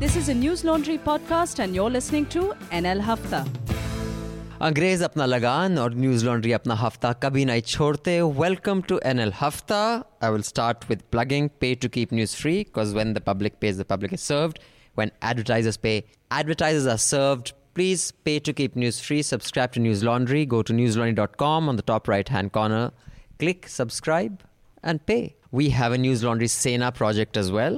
[0.00, 2.42] This is a News Laundry podcast, and you're listening to
[2.82, 3.44] NL Hafta.
[4.62, 9.32] अंग्रेज अपना लगान और न्यूज लॉन्ड्री अपना हफ्ता कभी नहीं छोड़ते welcome to N L
[9.40, 9.80] Hafta
[10.24, 13.80] I will start with plugging pay to keep news free because when the public pays
[13.80, 14.58] the public is served
[15.00, 15.94] when advertisers pay
[16.36, 20.76] advertisers are served please pay to keep news free subscribe to news laundry go to
[20.78, 22.78] newslaundry.com on the top right hand corner
[23.42, 24.38] click subscribe
[24.92, 25.18] and pay
[25.60, 27.76] we have a news laundry sena project as well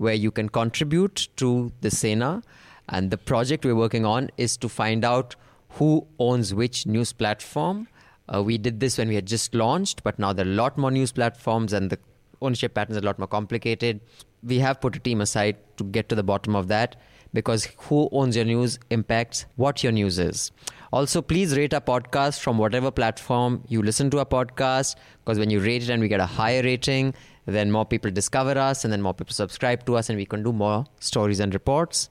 [0.00, 2.42] where you can contribute to the sena
[2.88, 5.36] and the project we're working on is to find out
[5.74, 7.86] who owns which news platform.
[8.34, 10.78] Uh, we did this when we had just launched, but now there are a lot
[10.78, 11.98] more news platforms and the
[12.40, 14.00] ownership patterns are a lot more complicated.
[14.42, 16.96] We have put a team aside to get to the bottom of that
[17.34, 20.50] because who owns your news impacts what your news is.
[20.92, 25.50] Also, please rate our podcast from whatever platform you listen to our podcast because when
[25.50, 27.14] you rate it and we get a higher rating,
[27.54, 30.42] then more people discover us and then more people subscribe to us and we can
[30.42, 32.08] do more stories and reports.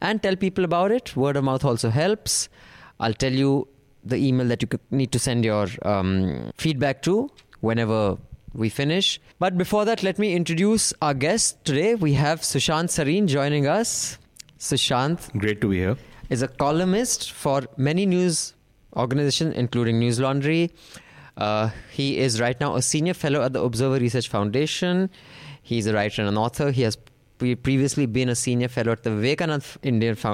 [0.00, 1.16] And tell people about it.
[1.16, 2.48] Word of mouth also helps.
[3.00, 3.68] I'll tell you
[4.04, 7.30] the email that you need to send your um, feedback to
[7.60, 8.16] whenever
[8.52, 9.20] we finish.
[9.38, 11.94] But before that, let me introduce our guest today.
[11.94, 14.18] We have Sushant Sareen joining us.
[14.58, 15.36] Sushant.
[15.38, 15.96] Great to be here.
[16.30, 18.54] Is a columnist for many news
[18.96, 20.70] organizations, including News Laundry.
[21.38, 25.08] Uh, he is right now a senior fellow at the Observer Research Foundation.
[25.62, 26.72] He's a writer and an author.
[26.72, 26.98] He has
[27.38, 29.64] previously been a senior fellow at the Vivekananda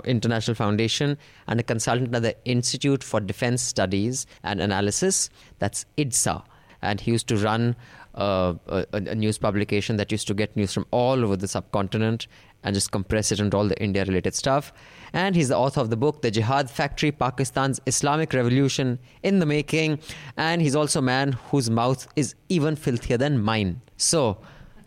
[0.07, 5.29] International Foundation and a consultant at the Institute for Defense Studies and Analysis.
[5.59, 6.43] That's IDSA.
[6.81, 7.77] And he used to run
[8.15, 12.27] uh, a, a, news publication that used to get news from all over the subcontinent
[12.63, 14.73] and just compress it into all the India related stuff
[15.14, 19.46] And he's the author of the book, The Jihad Factory Pakistan's Islamic Revolution in the
[19.46, 20.00] Making.
[20.38, 23.82] And he's also a man whose mouth is even filthier than mine.
[23.98, 24.38] So,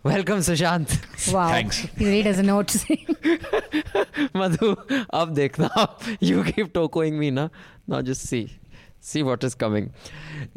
[0.06, 0.88] welcome Sushant
[1.32, 2.96] thanks he really doesn't know what to say
[4.34, 4.70] madhu
[5.18, 5.68] अब देखना
[6.30, 7.44] you keep tokoing me na
[7.86, 8.40] now just see
[9.10, 9.86] see what is coming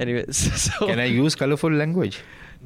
[0.06, 2.18] anyways so can i use colorful language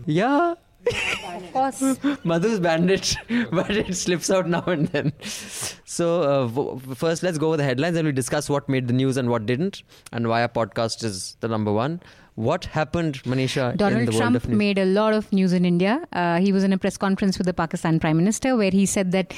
[0.05, 0.55] yeah
[0.86, 1.80] of course.
[2.24, 3.16] Madhu's bandit,
[3.50, 5.12] but it slips out now and then.
[5.22, 9.16] So, uh, first, let's go over the headlines and we discuss what made the news
[9.16, 12.00] and what didn't, and why our podcast is the number one.
[12.36, 13.76] What happened, Manisha?
[13.76, 16.04] Donald Trump made a lot of news in India.
[16.12, 19.12] Uh, he was in a press conference with the Pakistan Prime Minister where he said
[19.12, 19.32] that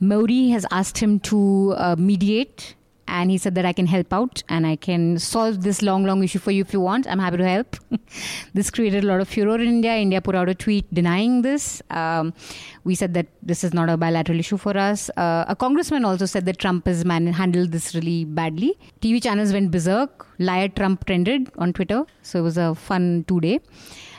[0.00, 2.74] Modi has asked him to uh, mediate
[3.12, 6.24] and he said that I can help out and I can solve this long, long
[6.24, 7.06] issue for you if you want.
[7.06, 7.76] I'm happy to help.
[8.54, 9.94] this created a lot of furor in India.
[9.96, 11.82] India put out a tweet denying this.
[11.90, 12.32] Um,
[12.84, 15.10] we said that this is not a bilateral issue for us.
[15.10, 18.78] Uh, a congressman also said that Trump has man- handled this really badly.
[19.02, 20.26] TV channels went berserk.
[20.38, 22.04] Liar Trump trended on Twitter.
[22.22, 23.60] So it was a fun two day.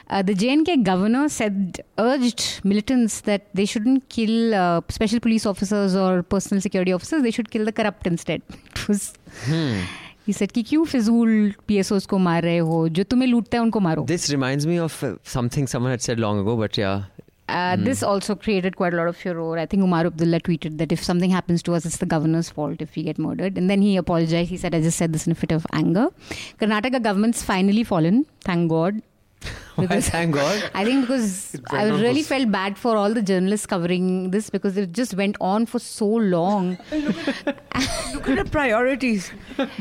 [0.09, 5.95] Uh, the JNK governor said urged militants that they shouldn't kill uh, special police officers
[5.95, 7.23] or personal security officers.
[7.23, 8.41] They should kill the corrupt instead.
[8.75, 9.13] it was.
[9.45, 9.79] Hmm.
[10.25, 13.79] He said कि क्यों फिजूल पीएसओस को मार रहे हो जो तुम्हें लूटते हैं उनको
[13.79, 15.03] मारो this reminds me of
[15.33, 17.03] something someone had said long
[17.49, 17.83] Uh, mm.
[17.85, 19.57] This also created quite a lot of furor.
[19.59, 22.81] I think Omar Abdullah tweeted that if something happens to us, it's the governor's fault
[22.85, 23.57] if we get murdered.
[23.57, 24.49] And then he apologized.
[24.49, 26.07] He said, I just said this in a fit of anger.
[26.61, 29.01] Karnataka government's finally fallen, thank God.
[29.77, 30.71] Because thank God.
[30.73, 34.91] I think because I really felt bad for all the journalists covering this because it
[34.91, 36.77] just went on for so long.
[36.91, 39.31] look, at, the priorities.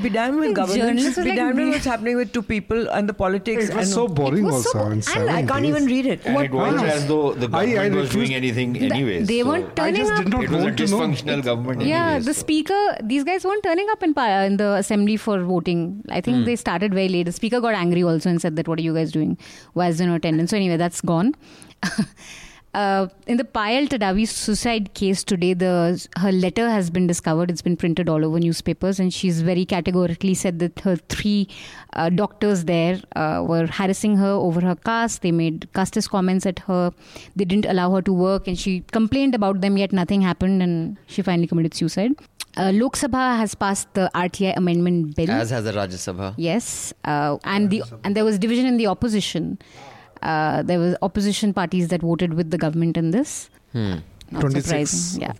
[0.02, 1.16] Be damned with governance.
[1.16, 3.68] Be like, damned with what's happening with two people and the politics.
[3.68, 5.00] It was so boring was also.
[5.00, 5.74] So, and I can't days.
[5.74, 6.24] even read it.
[6.24, 9.26] And what it was as though the government I, I was doing anything anyways.
[9.28, 10.26] They so weren't turning up.
[10.26, 11.82] it was a dysfunctional government.
[11.82, 12.40] Yeah, anyways, the so.
[12.40, 12.96] speaker.
[13.02, 16.04] These guys weren't turning up in in the assembly for voting.
[16.08, 16.44] I think hmm.
[16.44, 17.24] they started very late.
[17.24, 19.38] The speaker got angry also and said that what are you guys doing?
[19.72, 20.50] Why there no attendance?
[20.50, 21.34] So anyway, that's gone.
[22.74, 27.50] Uh, in the Payal Tadavi suicide case today, the her letter has been discovered.
[27.50, 31.48] It's been printed all over newspapers, and she's very categorically said that her three
[31.92, 35.20] uh, doctors there uh, were harassing her over her caste.
[35.20, 36.92] They made casteist comments at her.
[37.36, 39.76] They didn't allow her to work, and she complained about them.
[39.76, 42.12] Yet nothing happened, and she finally committed suicide.
[42.56, 46.34] Uh, Lok Sabha has passed the RTI amendment bill, as has the Rajya Sabha.
[46.36, 49.58] Yes, uh, and the and there was division in the opposition.
[50.20, 53.50] Uh, there was opposition parties that voted with the government in this.
[53.72, 53.96] Hmm.
[54.30, 55.22] Not surprising.
[55.22, 55.32] Yeah.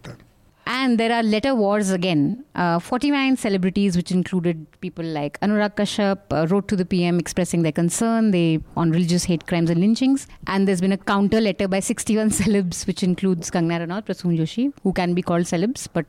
[0.65, 2.45] And there are letter wars again.
[2.55, 7.63] Uh, 49 celebrities, which included people like Anurag Kashyap, uh, wrote to the PM expressing
[7.63, 10.29] their concern they on religious hate crimes and lynchings.
[10.47, 14.73] And there's been a counter letter by 61 celebs, which includes Kangana Ranaut, Prasoon Joshi,
[14.83, 16.07] who can be called celebs, but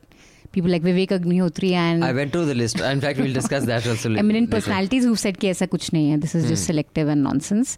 [0.56, 2.80] people like Vivek Agnihotri and I went through the list.
[2.80, 4.08] In fact, we'll discuss that also.
[4.08, 4.20] later.
[4.24, 6.20] eminent personalities who've said कि ऐसा कुछ नहीं है.
[6.26, 7.76] This is just selective and nonsense.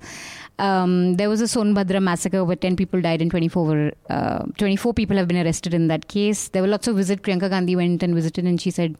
[0.58, 4.94] Um, there was a Sonbhadra massacre where 10 people died and 24 were, uh, 24
[4.94, 6.48] people have been arrested in that case.
[6.48, 7.22] There were lots of visits.
[7.22, 8.96] Priyanka Gandhi went and visited and she said,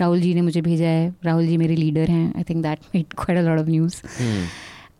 [0.00, 1.14] Rahul ji ने मुझे भेजा है.
[1.24, 2.36] Rahul ji मेरे leader हैं.
[2.36, 4.00] I think that made quite a lot of news.
[4.18, 4.44] Hmm.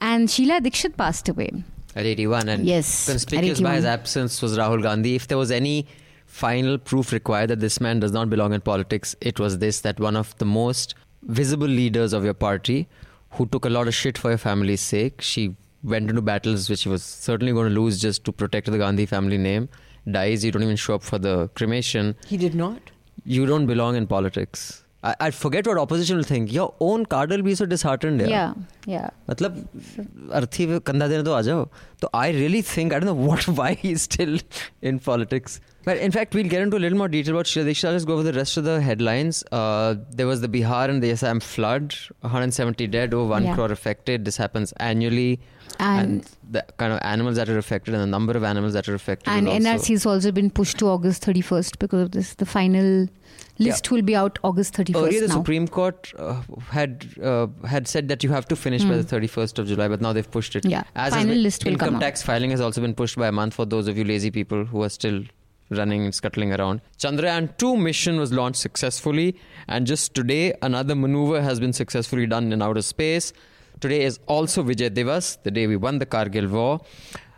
[0.00, 1.50] And Sheila Dikshit passed away.
[1.94, 2.48] At 81.
[2.48, 5.14] And Yes, conspicuous by his absence was Rahul Gandhi.
[5.14, 5.86] If there was any
[6.37, 9.99] final proof required that this man does not belong in politics, it was this that
[9.99, 12.87] one of the most visible leaders of your party
[13.31, 16.79] who took a lot of shit for your family's sake, she went into battles which
[16.79, 19.67] she was certainly going to lose just to protect the Gandhi family name,
[20.09, 22.15] dies, you don't even show up for the cremation.
[22.27, 22.91] He did not.
[23.25, 24.83] You don't belong in politics.
[25.03, 26.51] I, I forget what opposition will think.
[26.53, 28.21] Your own card will be so disheartened.
[28.21, 28.53] Yeah, Yeah.
[28.93, 29.09] yeah.
[29.29, 31.65] मतलब अर्थी पे कंधा देने तो आ जाओ
[32.01, 34.39] तो I really think I don't know what why he is still
[34.91, 37.90] in politics but in fact, we'll get into a little more detail about Sheila Dikshit.
[37.92, 39.42] Let's go over the rest of the headlines.
[39.50, 43.54] Uh, there was the Bihar and the Assam flood, 170 dead, over 1 Yeah.
[43.54, 44.26] crore affected.
[44.26, 45.40] This happens annually.
[45.80, 48.94] And- the kind of animals that are affected and the number of animals that are
[48.94, 49.30] affected.
[49.30, 52.34] And NRC has also been pushed to August 31st because of this.
[52.34, 53.06] The final
[53.58, 55.34] list will be out August 31st Earlier, the now.
[55.34, 59.58] Supreme Court uh, had uh, had said that you have to finish by the 31st
[59.58, 60.64] of July, but now they've pushed it.
[60.64, 60.70] Hmm.
[60.70, 62.00] Yeah, As final list will income come out.
[62.02, 64.64] tax filing has also been pushed by a month for those of you lazy people
[64.64, 65.22] who are still
[65.70, 66.80] running and scuttling around.
[66.98, 69.36] Chandrayaan 2 mission was launched successfully,
[69.68, 73.32] and just today, another maneuver has been successfully done in outer space.
[73.80, 76.80] Today is also Vijay Divas, the day we won the Kargil War.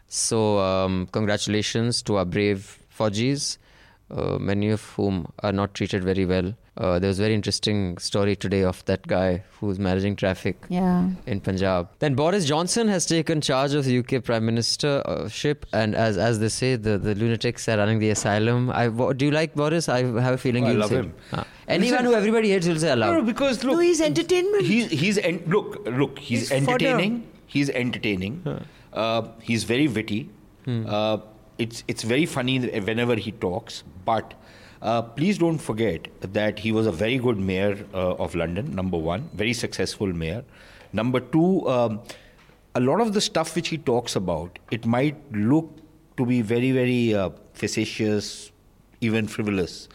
[0.08, 3.58] So, um, congratulations to our brave Faujis,
[4.10, 6.54] uh, many of whom are not treated very well.
[6.76, 11.10] Uh, there was a very interesting story today of that guy who's managing traffic Yeah.
[11.26, 11.88] in Punjab.
[11.98, 16.48] Then Boris Johnson has taken charge of the UK Prime Ministership, and as as they
[16.48, 18.70] say, the, the lunatics are running the asylum.
[18.70, 19.88] I do you like Boris?
[19.88, 21.12] I have a feeling I you'll love say him.
[21.32, 21.44] Ah.
[21.68, 24.64] anyone who everybody hates will say I No, no, because look, No, he's entertainment.
[24.64, 26.86] He's he's en- look look he's, He's fodder.
[26.86, 27.26] entertaining.
[27.46, 28.42] He's entertaining.
[28.92, 30.30] Uh, he's very witty.
[30.68, 31.18] Uh,
[31.58, 32.58] it's it's very funny
[32.90, 33.82] whenever he talks.
[34.04, 34.34] But
[34.82, 38.74] uh, please don't forget that he was a very good mayor uh, of London.
[38.74, 40.44] Number one, very successful mayor.
[40.92, 42.00] Number two, um,
[42.74, 45.70] a lot of the stuff which he talks about, it might look
[46.16, 48.52] to be very very uh, facetious,
[49.00, 49.88] even frivolous,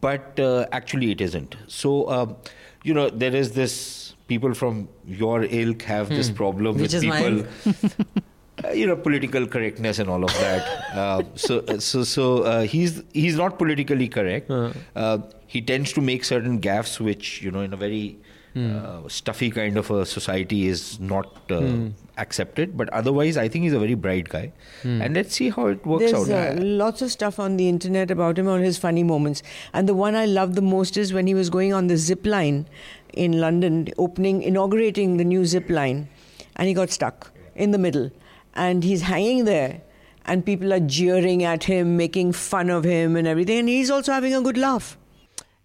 [0.00, 1.56] but uh, actually it isn't.
[1.66, 2.36] So, um,
[2.82, 6.82] you know, there is this people from your ilk have this problem Hmm.
[6.82, 8.22] Which with people.
[8.64, 10.80] uh, you know, political correctness and all of that.
[10.94, 14.48] Uh, so, so, so uh, he's he's not politically correct.
[14.94, 15.18] Uh,
[15.48, 18.16] he tends to make certain gaffes, which you know, in a very
[18.56, 22.76] uh, stuffy kind of a society, is not uh, accepted.
[22.76, 24.52] But otherwise, I think he's a very bright guy,
[24.84, 26.58] and let's see how it works There's out.
[26.58, 29.42] uh, lots of stuff on the internet about him on his funny moments.
[29.72, 32.24] And the one I love the most is when he was going on the zip
[32.24, 32.68] line
[33.12, 36.08] in London, opening, inaugurating the new zip line,
[36.54, 38.12] and he got stuck in the middle.
[38.54, 39.82] And he's hanging there,
[40.24, 43.58] and people are jeering at him, making fun of him, and everything.
[43.58, 44.96] And he's also having a good laugh.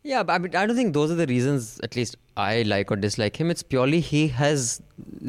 [0.01, 1.79] Yeah, but I, mean, I don't think those are the reasons.
[1.83, 3.51] At least I like or dislike him.
[3.51, 4.81] It's purely he has.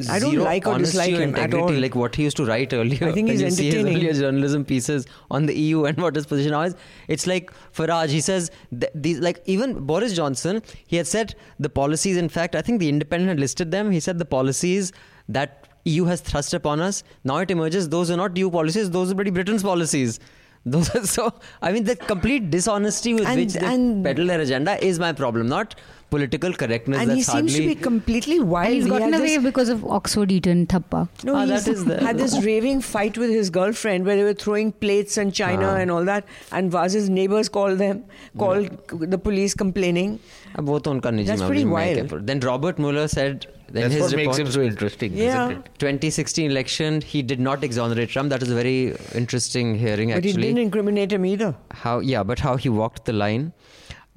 [0.09, 1.81] I don't like or dislike him at integrity, all.
[1.81, 3.09] Like what he used to write earlier.
[3.09, 6.25] I think he's you see his earlier journalism pieces on the EU and what his
[6.25, 6.75] position now is.
[7.09, 8.09] It's like Farage.
[8.09, 10.61] He says th- these like even Boris Johnson.
[10.87, 12.15] He had said the policies.
[12.15, 13.91] In fact, I think the Independent had listed them.
[13.91, 14.93] He said the policies
[15.27, 17.03] that EU has thrust upon us.
[17.23, 20.19] Now it emerges those are not EU policies, those are pretty Britain's policies.
[20.63, 24.41] Those are so, I mean, the complete dishonesty with and, which they and, peddle their
[24.41, 25.73] agenda is my problem, not
[26.11, 26.99] political correctness.
[26.99, 28.67] And he seems to be completely wild.
[28.67, 31.09] And he's gotten he away this, because of Oxford Eton Thappa.
[31.23, 35.17] No, ah, he had this raving fight with his girlfriend where they were throwing plates
[35.17, 35.77] and china ah.
[35.77, 36.25] and all that.
[36.51, 38.03] And Vaz's neighbors called them,
[38.37, 39.07] called yeah.
[39.07, 40.19] the police complaining.
[40.55, 42.27] That's pretty wild.
[42.27, 45.48] Then Robert Mueller said in That's his what makes report, him so interesting, Yeah.
[45.48, 45.78] isn't it?
[45.78, 48.30] 2016 election, he did not exonerate Trump.
[48.30, 50.42] That was a very interesting hearing, But he actually.
[50.48, 51.50] didn't incriminate him either.
[51.86, 53.52] how yeah but how he walked the line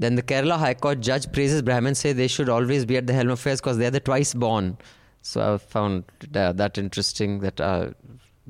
[0.04, 3.16] then the kerala high court judge praises brahmins say they should always be at the
[3.20, 4.70] helm of affairs because they're the twice born
[5.32, 6.04] so i found
[6.44, 7.90] uh, that interesting that uh,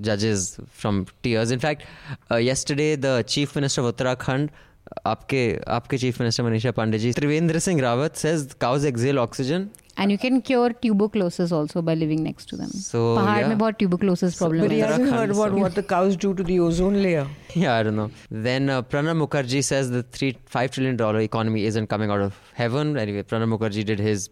[0.09, 0.43] judges
[0.81, 1.87] from tears in fact
[2.31, 4.57] uh, yesterday the chief minister of uttarakhand
[5.05, 5.41] आपके
[5.77, 10.18] आपके chief minister Manisha Pandey ji Trivendra Singh Rawat says cows exhale oxygen and you
[10.18, 12.70] can cure tuberculosis also by living next to them.
[12.70, 13.48] So, Pahad yeah.
[13.48, 16.34] mein bahut tuberculosis problem so, But he hasn't heard about what, what the cows do
[16.34, 17.26] to the ozone layer.
[17.54, 18.10] Yeah, I don't know.
[18.30, 22.40] Then uh, Pranab Mukherjee says the three five trillion dollar economy isn't coming out of
[22.54, 22.96] heaven.
[22.96, 24.30] Anyway, Pranab Mukherjee did his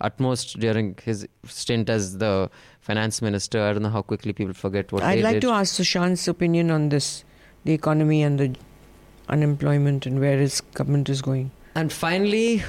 [0.00, 2.50] utmost during his stint as the
[2.80, 3.62] finance minister.
[3.62, 5.02] I don't know how quickly people forget what.
[5.02, 5.42] I'd like did.
[5.42, 7.24] to ask Sushant's opinion on this,
[7.64, 8.54] the economy and the
[9.28, 11.50] unemployment and where his government is going.
[11.74, 12.62] And finally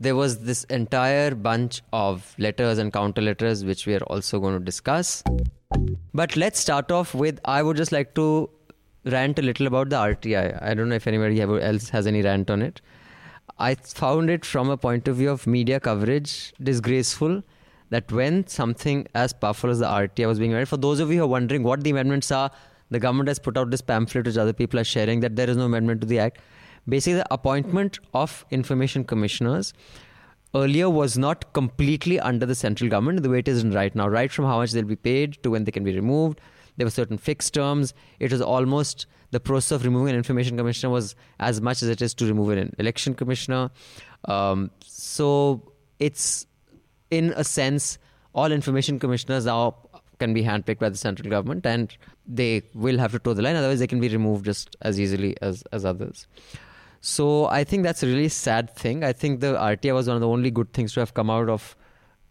[0.00, 4.58] there was this entire bunch of letters and counter letters which we are also going
[4.58, 5.22] to discuss.
[6.12, 8.50] But let's start off with I would just like to
[9.04, 10.62] rant a little about the RTI.
[10.62, 12.80] I don't know if anybody else has any rant on it.
[13.58, 17.42] I found it from a point of view of media coverage disgraceful
[17.90, 21.18] that when something as powerful as the RTI was being made, for those of you
[21.18, 22.50] who are wondering what the amendments are,
[22.90, 25.56] the government has put out this pamphlet which other people are sharing that there is
[25.56, 26.38] no amendment to the act.
[26.88, 29.72] Basically, the appointment of information commissioners
[30.54, 34.30] earlier was not completely under the central government the way it is right now, right
[34.30, 36.40] from how much they'll be paid to when they can be removed.
[36.76, 37.94] There were certain fixed terms.
[38.20, 42.02] It was almost the process of removing an information commissioner was as much as it
[42.02, 43.70] is to remove an election commissioner.
[44.26, 46.46] Um, so it's
[47.10, 47.98] in a sense
[48.34, 49.76] all information commissioners now
[50.18, 53.56] can be handpicked by the central government and they will have to toe the line
[53.56, 56.26] otherwise they can be removed just as easily as, as others
[57.06, 59.04] so i think that's a really sad thing.
[59.04, 61.50] I think the rti was one of the only good things to have come out
[61.54, 61.76] of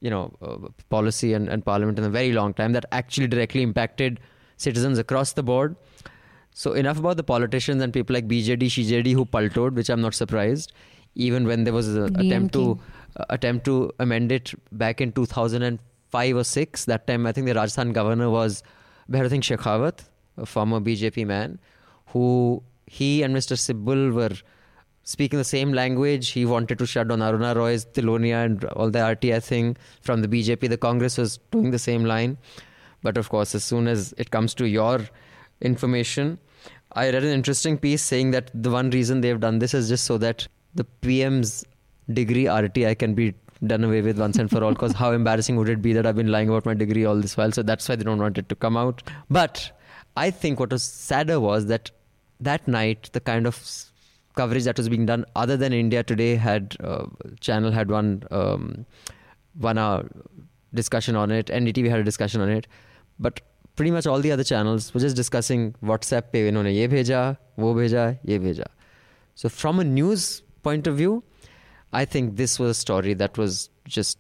[0.02, 3.62] you know uh, policy and, and parliament in a very long time that actually directly
[3.62, 4.20] impacted
[4.58, 5.76] citizens across the board.
[6.52, 10.16] So enough about the politicians and people like bjd shjd who paltoed which i'm not
[10.16, 10.74] surprised.
[11.14, 12.80] Even when there was an attempt to
[13.18, 17.54] uh, attempt to amend it back in 2005 or 6 that time i think the
[17.54, 18.64] rajasthan governor was
[19.12, 20.06] Bhairon Singh Shekhawat,
[20.38, 21.60] a former BJP man,
[22.08, 23.58] who he and Mr.
[23.58, 24.36] Sibal were
[25.04, 26.30] speaking the same language.
[26.30, 30.28] He wanted to shut down Aruna Roy's Tilonia and all the RTI thing from the
[30.28, 30.70] BJP.
[30.70, 32.38] The Congress was doing the same line.
[33.02, 35.02] But of course, as soon as it comes to your
[35.62, 36.40] information,
[36.94, 40.06] I read an interesting piece saying that the one reason they've done this is just
[40.06, 41.66] so that the PM's
[42.12, 43.34] degree RTI can be
[43.66, 46.18] done away with once and for all because how embarrassing would it be that I've
[46.18, 48.50] been lying about my degree all this while so that's why they don't want it
[48.50, 49.72] to come out but
[50.18, 51.90] I think what was sadder was that
[52.42, 53.56] that night the kind of
[54.35, 57.07] coverage that was being done other than India today had uh,
[57.41, 58.87] channel had one um,
[59.69, 60.09] one hour
[60.75, 62.67] discussion on it NDTV had a discussion on it
[63.19, 63.41] but
[63.77, 67.21] pretty much all the other channels were just discussing WhatsApp पे इन्होंने ये भेजा
[67.59, 68.67] वो भेजा ये भेजा
[69.35, 71.23] so from a news point of view
[71.93, 74.19] I think this was a story that was just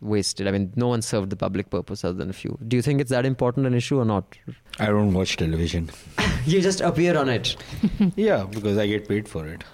[0.00, 0.46] wasted.
[0.46, 2.58] I mean, no one served the public purpose other than a few.
[2.66, 4.36] Do you think it's that important an issue or not?
[4.78, 5.90] I don't watch television.
[6.46, 7.56] you just appear on it.
[8.16, 9.64] yeah, because I get paid for it.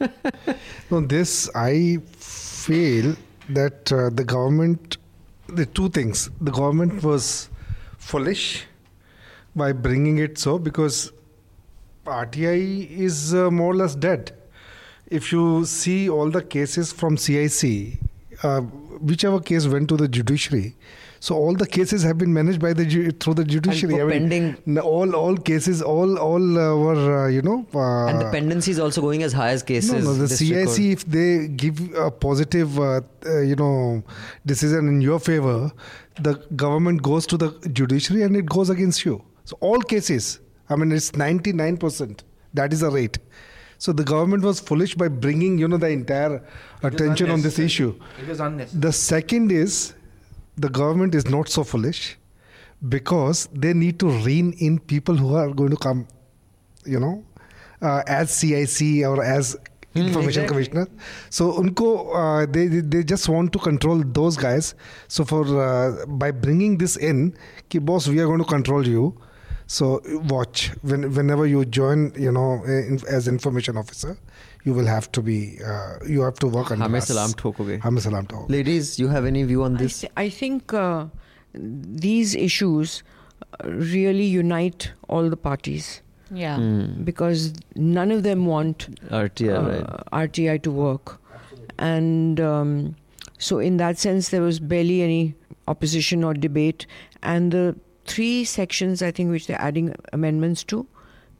[0.90, 3.16] no, this I feel
[3.50, 4.98] that uh, the government,
[5.48, 7.48] the two things, the government was
[7.98, 8.66] foolish
[9.56, 11.12] by bringing it so because
[12.04, 14.32] RTI is uh, more or less dead
[15.10, 17.98] if you see all the cases from CIC,
[18.42, 18.60] uh,
[19.00, 20.76] whichever case went to the judiciary,
[21.20, 22.84] so all the cases have been managed by the
[23.20, 24.00] through the judiciary.
[24.00, 27.66] I mean, pending all all cases all all uh, were uh, you know.
[27.74, 29.92] Uh, and the pendency is also going as high as cases.
[29.92, 30.14] No, no.
[30.14, 34.02] The CIC, if they give a positive uh, uh, you know
[34.46, 35.72] decision in your favor,
[36.20, 39.22] the government goes to the judiciary and it goes against you.
[39.44, 40.40] So all cases.
[40.70, 42.24] I mean, it's ninety nine percent.
[42.54, 43.18] That is the rate.
[43.78, 46.42] So the government was foolish by bringing, you know, the entire
[46.82, 47.94] attention on this issue.
[48.20, 48.80] It is unnecessary.
[48.80, 49.94] The second is
[50.56, 52.16] the government is not so foolish
[52.88, 56.08] because they need to rein in people who are going to come,
[56.84, 57.24] you know,
[57.80, 59.56] uh, as CIC or as
[59.92, 60.48] hmm, information exactly.
[60.48, 60.88] commissioner.
[61.30, 64.74] So unko, uh, they they just want to control those guys.
[65.06, 67.36] So for uh, by bringing this in,
[67.68, 69.16] ki boss, we are going to control you.
[69.68, 74.16] So watch when, whenever you join, you know, in, as information officer,
[74.64, 76.80] you will have to be, uh, you have to work on.
[76.80, 77.80] Hame salam thokoge.
[77.82, 78.50] Hame salam thokoge.
[78.50, 79.98] Ladies, you have any view on this?
[79.98, 81.06] I, th- I think uh,
[81.54, 83.02] these issues
[83.42, 86.00] uh, really unite all the parties.
[86.30, 86.56] Yeah.
[86.56, 87.04] Mm.
[87.04, 90.28] Because none of them want RTI, uh, right.
[90.30, 91.20] RTI to work.
[91.34, 91.74] Absolutely.
[91.78, 92.96] And um,
[93.38, 95.34] so, in that sense, there was barely any
[95.66, 96.86] opposition or debate.
[97.22, 97.76] And the
[98.08, 100.86] three sections, I think, which they're adding amendments to.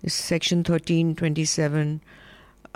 [0.06, 2.00] Section 13, 27,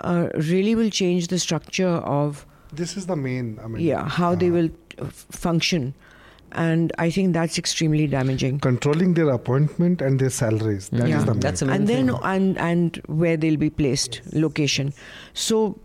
[0.01, 2.45] uh, really will change the structure of.
[2.73, 3.59] This is the main.
[3.63, 4.69] I mean, yeah, how uh, they will
[4.99, 5.93] uh, function.
[6.51, 8.59] And I think that's extremely damaging.
[8.59, 10.89] Controlling their appointment and their salaries.
[10.89, 11.19] That yeah.
[11.19, 11.39] is the main.
[11.39, 14.93] That's and then and and where they'll be placed, location.
[15.33, 15.79] So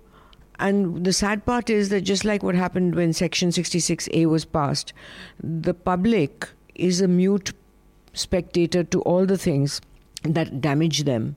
[0.59, 4.93] and the sad part is that just like what happened when Section 66A was passed,
[5.43, 7.53] the public is a mute
[8.19, 9.81] spectator to all the things
[10.23, 11.37] that damage them.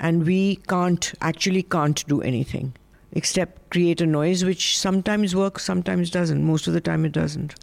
[0.00, 2.74] And we can't actually can't do anything
[3.12, 6.44] except create a noise which sometimes works sometimes doesn't.
[6.44, 7.54] Most of the time it doesn't.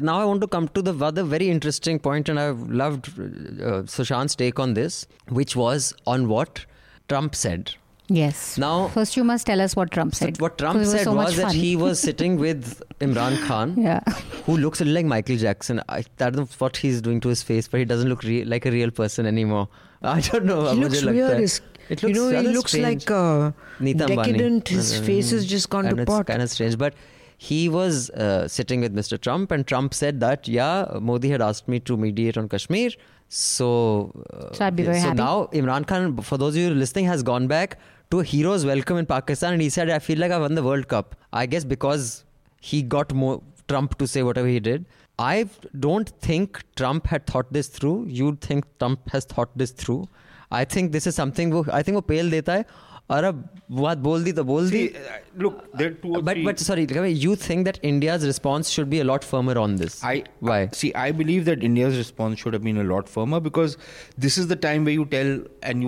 [0.00, 3.82] Now i want to come to the other very interesting point and i've loved uh,
[3.84, 6.64] sushant's take on this which was on what
[7.08, 7.74] trump said
[8.10, 8.58] Yes.
[8.58, 10.36] Now, first you must tell us what Trump said.
[10.36, 14.00] So what Trump said was, so was that he was sitting with Imran Khan, yeah.
[14.46, 15.80] who looks a little like Michael Jackson.
[15.88, 18.44] I, I don't know what he's doing to his face, but he doesn't look re-
[18.44, 19.68] like a real person anymore.
[20.02, 20.72] I don't know.
[20.72, 21.40] He looks weird.
[21.88, 23.02] It looks, you know, he looks strange.
[23.02, 24.64] like uh, Neetam decadent.
[24.64, 24.76] Bani.
[24.76, 25.06] His mm-hmm.
[25.06, 26.26] face has just gone and to pot.
[26.26, 26.94] kind of strange, but
[27.36, 29.20] he was uh, sitting with Mr.
[29.20, 32.90] Trump, and Trump said that, yeah, Modi had asked me to mediate on Kashmir.
[33.28, 37.78] So, uh, so, so now Imran Khan, for those of you listening, has gone back
[38.11, 40.63] to a hero's welcome in Pakistan, and he said, I feel like I won the
[40.63, 41.15] World Cup.
[41.33, 42.23] I guess because
[42.61, 44.85] he got more Trump to say whatever he did.
[45.17, 45.49] I
[45.79, 48.05] don't think Trump had thought this through.
[48.07, 50.07] You'd think Trump has thought this through.
[50.51, 52.65] I think this is something वो I think वो पेल देता है
[53.11, 56.21] और अब बात बोल दी तो बोल दी See, uh, look, there are two or
[56.21, 56.43] but three.
[56.45, 60.23] but sorry you think that India's response should be a lot firmer on this I
[60.39, 60.93] why see.
[60.93, 63.77] I believe that India's response should have been a lot firmer because
[64.17, 65.83] this is the time where you tell and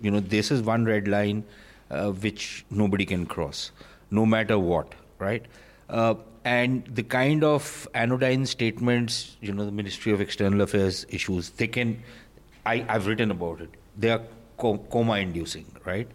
[0.00, 1.44] you know this is one red line
[1.90, 3.70] uh, which nobody can cross,
[4.10, 5.44] no matter what, right?
[5.88, 11.50] Uh, and the kind of anodyne statements, you know, the Ministry of External Affairs issues,
[11.50, 12.02] they can.
[12.66, 13.70] I, I've written about it.
[13.96, 14.22] They are
[14.58, 16.08] co- coma-inducing, right?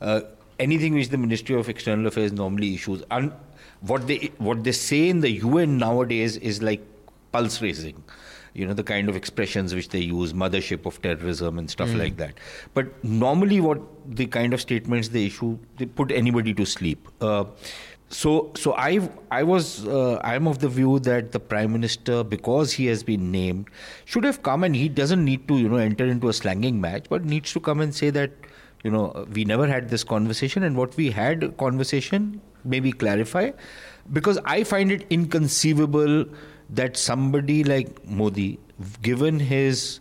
[0.00, 0.20] Uh,
[0.58, 3.32] anything which the Ministry of External Affairs normally issues, and
[3.80, 6.80] what they what they say in the UN nowadays is like
[7.32, 8.02] pulse raising.
[8.54, 12.16] You know the kind of expressions which they use, mothership of terrorism and stuff like
[12.18, 12.34] that.
[12.72, 17.08] But normally, what the kind of statements they issue, they put anybody to sleep.
[17.20, 17.46] Uh,
[18.10, 22.72] so, so I, I was, uh, I'm of the view that the prime minister, because
[22.72, 23.70] he has been named,
[24.04, 27.06] should have come and he doesn't need to, you know, enter into a slanging match,
[27.08, 28.30] but needs to come and say that,
[28.84, 33.50] you know, we never had this conversation, and what we had conversation, maybe clarify,
[34.12, 36.26] because I find it inconceivable
[36.76, 38.58] that somebody like Modi,
[39.02, 40.00] given his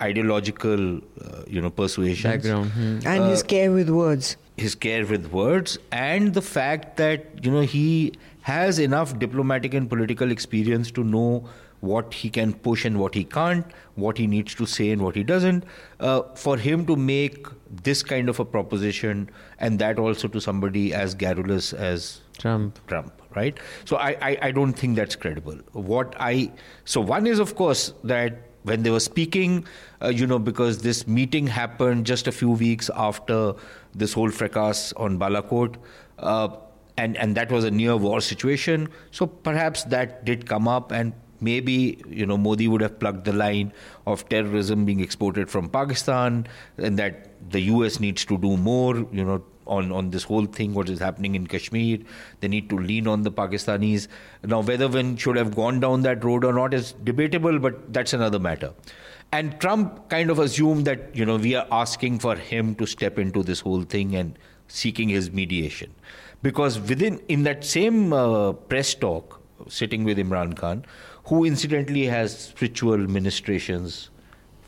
[0.00, 2.98] ideological, uh, you know, persuasion, background hmm.
[3.04, 4.36] and his care with words.
[4.56, 8.12] his care with words and the fact that you know he
[8.42, 11.48] has enough diplomatic and political experience to know
[11.82, 15.16] what he can push and what he can't, what he needs to say and what
[15.16, 15.64] he doesn't.
[15.98, 17.48] Uh, for him to make
[17.88, 23.22] this kind of a proposition and that also to somebody as garrulous as Trump Trump,
[23.36, 23.58] right?
[23.84, 25.58] So I, I, I don't think that's credible.
[25.72, 26.50] What I
[26.84, 29.64] so one is of course that when they were speaking,
[30.00, 33.54] uh, you know, because this meeting happened just a few weeks after
[33.94, 35.76] this whole fracas on Balakot,
[36.18, 36.48] uh,
[36.96, 38.88] and and that was a near war situation.
[39.10, 43.32] So perhaps that did come up, and maybe you know Modi would have plugged the
[43.32, 43.72] line
[44.06, 46.46] of terrorism being exported from Pakistan,
[46.78, 48.00] and that the U.S.
[48.00, 49.42] needs to do more, you know,
[49.76, 51.98] on, on this whole thing, what is happening in Kashmir.
[52.40, 54.08] They need to lean on the Pakistanis.
[54.44, 58.12] Now, whether one should have gone down that road or not is debatable, but that's
[58.12, 58.72] another matter.
[59.32, 63.18] And Trump kind of assumed that, you know, we are asking for him to step
[63.18, 65.94] into this whole thing and seeking his mediation.
[66.42, 70.84] Because within, in that same uh, press talk, sitting with Imran Khan,
[71.24, 74.10] who incidentally has spiritual ministrations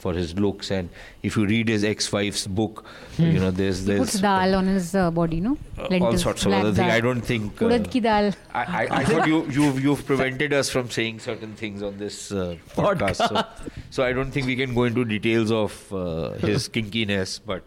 [0.04, 0.70] for his looks.
[0.78, 0.90] And
[1.22, 2.84] if you read his ex-wife's book,
[3.18, 5.56] you know, there's He there's puts dal on his uh, body, no?
[5.78, 6.92] uh, all sorts of other things.
[6.98, 7.62] I don't think.
[7.62, 8.32] uh, ki dal.
[8.62, 12.18] I, I, I thought you, you've, you've prevented us from saying certain things on this
[12.32, 13.28] uh, podcast.
[13.28, 13.44] So,
[13.90, 17.40] so I don't think we can go into details of uh, his kinkiness.
[17.52, 17.64] But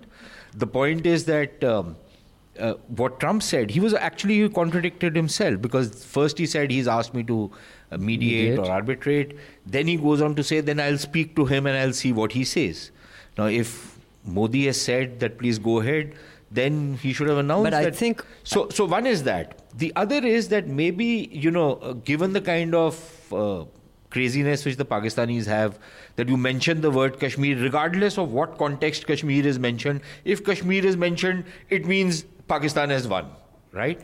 [0.65, 1.95] the point is that um,
[2.59, 6.87] uh, what Trump said, he was actually he contradicted himself because first he said he's
[6.87, 7.51] asked me to
[7.91, 8.59] mediate, Mediate.
[8.59, 9.37] or arbitrate.
[9.65, 12.33] Then he goes on to say, then I'll speak to him and I'll see what
[12.33, 12.91] he says.
[13.37, 16.15] Now, if Modi has said that please go ahead,
[16.51, 17.95] then he should have announced But I that.
[17.95, 19.61] think- So, so one is that.
[19.77, 23.65] The other is that maybe you know, uh, given the kind of uh,
[24.09, 25.77] craziness which the Pakistanis have,
[26.15, 30.01] that you mention the word Kashmir, regardless of what context Kashmir is mentioned.
[30.25, 33.29] If Kashmir is mentioned, it means Pakistan has won,
[33.73, 33.99] right?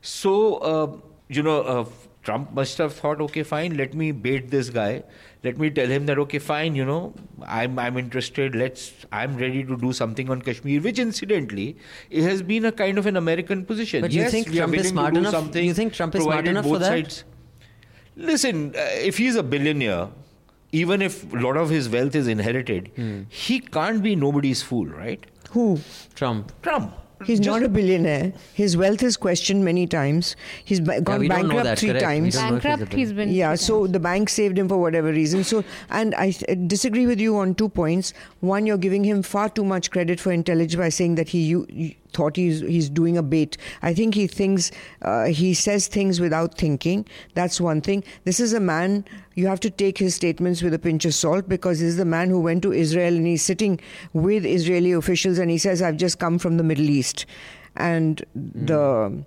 [0.00, 0.96] So uh,
[1.28, 1.84] you know, uh,
[2.28, 5.02] Trump must have thought, okay, fine, let me bait this guy.
[5.44, 7.14] Let me tell him that, okay, fine, you know,
[7.58, 8.54] I'm I'm interested.
[8.62, 8.82] Let's,
[9.20, 11.68] I'm ready to do something on Kashmir, which incidentally,
[12.10, 14.02] it has been a kind of an American position.
[14.02, 16.46] But you yes, think we are Trump is smart enough- you think Trump is smart
[16.54, 16.88] enough for that?
[16.96, 17.24] Sides.
[18.30, 20.08] Listen, uh, if he's a billionaire,
[20.72, 23.22] even if a lot of his wealth is inherited, Hmm.
[23.28, 25.24] he can't be nobody's fool, right?
[25.50, 25.66] Who?
[26.14, 26.92] Trump Trump.
[27.24, 28.32] He's Just- not a billionaire.
[28.54, 30.36] His wealth is questioned many times.
[30.64, 32.04] He's ba- gone we bankrupt that, three correct.
[32.04, 32.34] Times.
[32.34, 33.30] don't know if he's a Bankrupt, he's been.
[33.30, 33.92] Yeah, so times.
[33.92, 35.42] the bank saved him for whatever reason.
[35.44, 38.12] So, and I th- disagree with you on two points.
[38.40, 41.66] One, you're giving him far too much credit for intelligence by saying that he u-
[42.12, 43.56] thought he's he's doing a bait.
[43.82, 44.70] I think he thinks
[45.02, 47.06] uh, he says things without thinking.
[47.34, 48.04] That's one thing.
[48.24, 51.48] This is a man you have to take his statements with a pinch of salt
[51.48, 53.80] because this is the man who went to Israel and he's sitting
[54.12, 57.26] with Israeli officials and he says, "I've just come from the Middle East,"
[57.76, 58.66] and mm.
[58.66, 59.24] the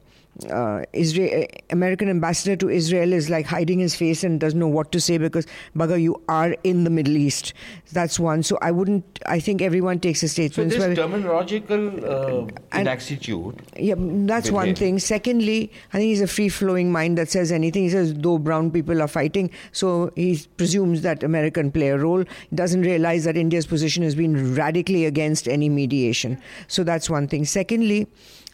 [0.50, 4.92] uh, Israel, American ambassador to Israel is like hiding his face and doesn't know what
[4.92, 7.54] to say because Baga, you are in the Middle East.
[7.92, 8.42] That's one.
[8.44, 9.20] So I wouldn't.
[9.26, 10.72] I think everyone takes a statement.
[10.72, 13.62] So this terminological uh, inexactitude.
[13.78, 14.76] Yeah, that's one him.
[14.76, 15.00] thing.
[15.00, 17.84] Secondly, I think he's a free-flowing mind that says anything.
[17.84, 22.24] He says though brown people are fighting, so he presumes that American play a role.
[22.50, 26.42] He doesn't realize that India's position has been radically against any mediation.
[26.68, 27.46] So that's one thing.
[27.46, 28.08] Secondly,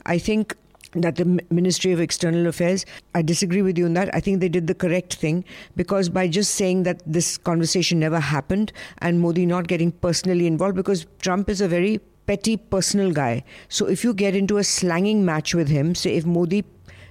[0.05, 0.55] I think
[1.01, 4.13] that the Ministry of External Affairs, I disagree with you on that.
[4.13, 5.43] I think they did the correct thing
[5.75, 10.75] because by just saying that this conversation never happened and Modi not getting personally involved,
[10.75, 13.43] because Trump is a very petty personal guy.
[13.69, 16.65] So if you get into a slanging match with him, say if Modi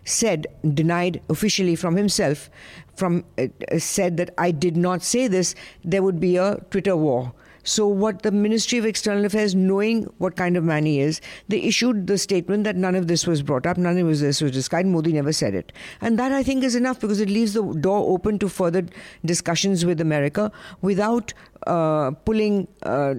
[0.05, 2.49] said, denied officially from himself,
[2.95, 7.33] from uh, said that I did not say this, there would be a Twitter war.
[7.67, 11.61] So, what the Ministry of External Affairs, knowing what kind of man he is, they
[11.61, 14.87] issued the statement that none of this was brought up, none of this was discussed.
[14.87, 15.73] Modi never said it.
[16.01, 18.85] And that I think is enough because it leaves the door open to further
[19.25, 21.35] discussions with America without
[21.67, 23.15] uh, pulling, uh,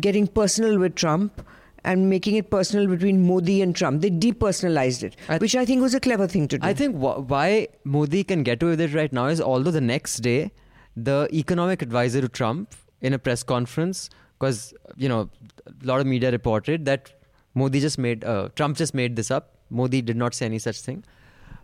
[0.00, 1.40] getting personal with Trump
[1.84, 4.02] and making it personal between Modi and Trump.
[4.02, 6.66] They depersonalized it, th- which I think was a clever thing to do.
[6.66, 9.80] I think wh- why Modi can get away with it right now is although the
[9.80, 10.50] next day,
[10.96, 15.28] the economic advisor to Trump in a press conference because you know
[15.66, 17.12] a lot of media reported that
[17.54, 19.54] Modi just made uh, Trump just made this up.
[19.70, 21.04] Modi did not say any such thing.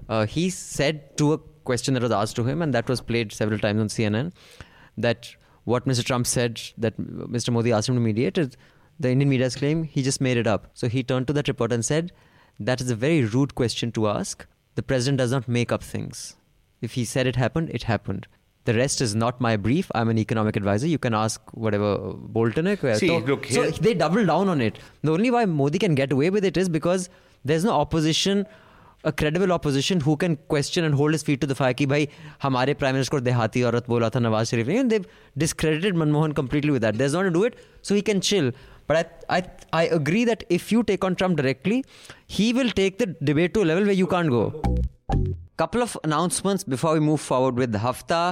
[0.08, 3.32] Uh, he said to a question that was asked to him, and that was played
[3.32, 4.32] several times on CNN,
[4.98, 6.04] that what Mr.
[6.04, 7.52] Trump said that Mr.
[7.52, 8.56] Modi asked him to mediate is
[9.00, 10.68] the Indian media's claim he just made it up.
[10.74, 12.12] So he turned to that reporter and said,
[12.60, 14.46] "That is a very rude question to ask.
[14.74, 16.36] The president does not make up things.
[16.80, 18.26] If he said it happened, it happened."
[18.64, 19.90] The rest is not my brief.
[19.94, 20.86] I'm an economic advisor.
[20.86, 22.76] You can ask whatever uh, Bolton.
[22.96, 23.72] See, so, look here.
[23.72, 24.78] So they double down on it.
[25.02, 27.08] The only why Modi can get away with it is because
[27.44, 28.46] there's no opposition
[29.04, 31.86] a credible opposition who can question and hold his feet to the fire ki
[32.44, 35.08] hamare prime minister dehati aurat bola tha nawaz sharif ne they've
[35.44, 38.50] discredited manmohan completely with that there's not to do it so he can chill
[38.86, 38.96] but
[39.28, 39.42] I, I
[39.80, 41.84] i agree that if you take on trump directly
[42.38, 44.44] he will take the debate to a level where you can't go
[45.62, 48.22] couple of announcements before we move forward with hafta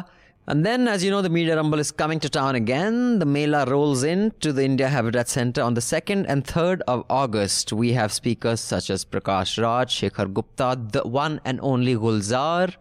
[0.48, 3.20] and then, as you know, the Media Rumble is coming to town again.
[3.20, 7.04] The Mela rolls in to the India Habitat Center on the 2nd and 3rd of
[7.08, 7.72] August.
[7.72, 12.74] We have speakers such as Prakash Raj, Shekhar Gupta, the one and only Gulzar,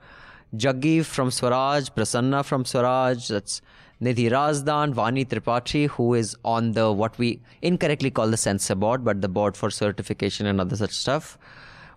[0.56, 3.62] Jaggi from Swaraj, Prasanna from Swaraj, that's
[4.02, 9.06] Nidhi Razdan, Vani Tripathi, who is on the what we incorrectly call the censor board,
[9.06, 11.38] but the board for certification and other such stuff.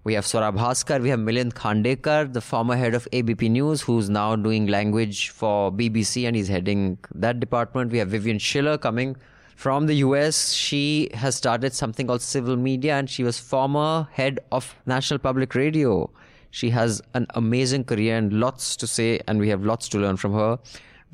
[0.04, 4.10] We have Swara Bhaskar, we have Milind Khandekar, the former head of ABP News, who's
[4.10, 7.90] now doing language for BBC and he's heading that department.
[7.90, 9.16] We have Vivian Schiller coming
[9.56, 10.52] from the US.
[10.52, 15.54] She has started something called Civil Media and she was former head of National Public
[15.54, 16.10] Radio.
[16.50, 20.18] She has an amazing career and lots to say, and we have lots to learn
[20.18, 20.58] from her.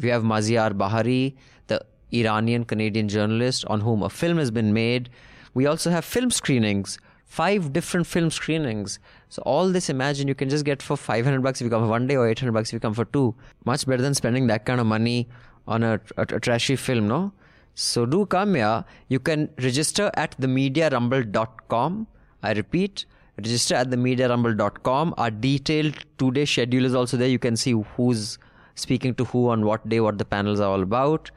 [0.00, 1.36] We have Maziar Bahari,
[1.68, 1.80] the
[2.12, 5.10] Iranian Canadian journalist on whom a film has been made.
[5.54, 6.98] We also have film screenings
[7.30, 8.98] five different film screenings.
[9.28, 11.88] So all this, imagine you can just get for 500 bucks if you come for
[11.88, 13.36] one day or 800 bucks if you come for two.
[13.64, 15.28] Much better than spending that kind of money
[15.68, 17.32] on a, a, a trashy film, no?
[17.76, 18.84] So do come here.
[19.08, 22.08] You can register at themediarumble.com.
[22.42, 23.04] I repeat,
[23.36, 25.14] register at themediarumble.com.
[25.16, 27.28] Our detailed two-day schedule is also there.
[27.28, 28.38] You can see who's
[28.74, 31.30] speaking to who on what day, what the panels are all about.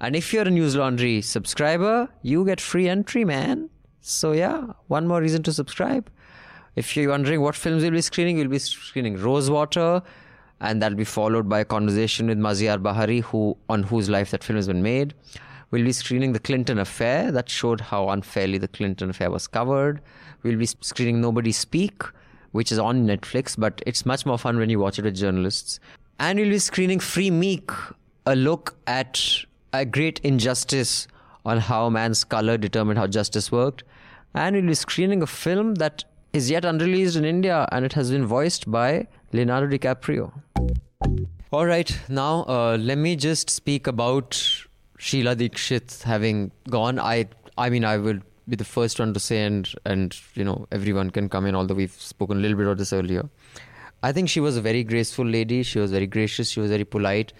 [0.00, 3.68] And if you're a News Laundry subscriber, you get free entry, man.
[4.00, 6.10] So yeah, one more reason to subscribe.
[6.76, 10.02] If you're wondering what films we'll be screening, we'll be screening Rosewater,
[10.60, 14.44] and that'll be followed by a conversation with Maziar Bahari, who on whose life that
[14.44, 15.14] film has been made.
[15.70, 20.00] We'll be screening The Clinton Affair, that showed how unfairly the Clinton Affair was covered.
[20.42, 22.02] We'll be screening Nobody Speak,
[22.52, 25.78] which is on Netflix, but it's much more fun when you watch it with journalists.
[26.18, 27.70] And we'll be screening Free Meek,
[28.26, 31.06] a look at a great injustice
[31.50, 33.84] on how man's color determined how justice worked
[34.34, 38.10] and we'll be screening a film that is yet unreleased in India and it has
[38.10, 40.32] been voiced by Leonardo DiCaprio.
[41.50, 44.40] All right, now uh, let me just speak about
[44.98, 47.00] Sheila Dikshit having gone.
[47.00, 47.26] I
[47.58, 51.10] I mean I will be the first one to say and and you know everyone
[51.10, 53.28] can come in although we've spoken a little bit about this earlier.
[54.02, 55.62] I think she was a very graceful lady.
[55.62, 56.50] She was very gracious.
[56.50, 57.32] She was very polite.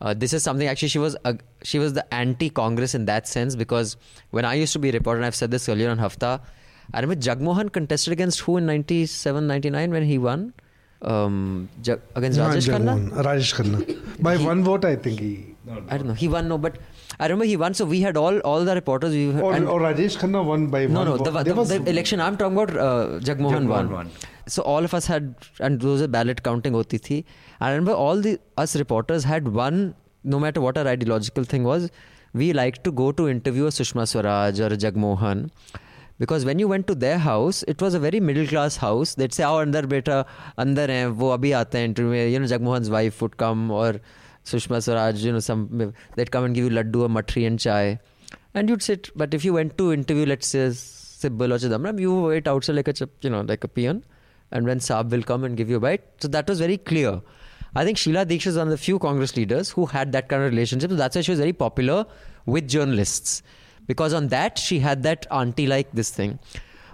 [0.00, 3.54] Uh, this is something actually she was a, she was the anti-Congress in that sense
[3.54, 3.96] because
[4.30, 6.40] when I used to be a reporter, and I've said this earlier on Hafta,
[6.94, 10.52] I remember Jagmohan contested against who in 97, 99 when he won?
[11.02, 13.10] Um, Jag- against Not Rajesh Khanna?
[13.28, 14.22] Rajesh Khanna.
[14.22, 15.46] By one vote, I think he.
[15.88, 16.14] I don't know.
[16.14, 16.76] He won, no, but
[17.18, 17.74] I remember he won.
[17.74, 19.12] So we had all all the reporters.
[19.12, 21.24] We Or, and- or Rajesh Khanna won by no, one no, vote.
[21.24, 23.90] the, There the, was- the election I'm talking about, uh, Jagmohan, Jagmohan won.
[23.92, 24.10] won.
[24.50, 27.24] So all of us had, and those ballot counting hoti thi.
[27.60, 31.90] I remember all the us reporters had one, no matter what our ideological thing was,
[32.32, 35.50] we liked to go to interview Sushma Swaraj or Jagmohan.
[36.18, 39.14] Because when you went to their house, it was a very middle class house.
[39.14, 40.16] They'd say, "Oh, andar beta,
[40.64, 43.88] andar hai, wo abhi aate hain interview." mein." You know, Jagmohan's wife would come or
[44.44, 45.24] Sushma Swaraj.
[45.28, 47.98] You know, some they'd come and give you laddu or matri and chai,
[48.52, 49.10] and you'd sit.
[49.24, 50.66] But if you went to interview, let's say
[51.22, 54.04] Sibal or Chidambaram, you wait outside like a you know like a peon,
[54.52, 56.02] and when Saab will come and give you a bite.
[56.20, 57.20] So that was very clear.
[57.74, 60.42] I think Sheila Dikshit is one of the few Congress leaders who had that kind
[60.42, 60.90] of relationship.
[60.90, 62.04] So that's why she was very popular
[62.46, 63.42] with journalists.
[63.86, 66.38] Because on that, she had that auntie like this thing.